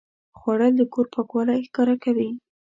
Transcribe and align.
خوړل 0.39 0.73
د 0.77 0.81
کور 0.93 1.05
پاکوالی 1.13 1.59
ښکاره 1.67 1.95
کوي 2.03 2.29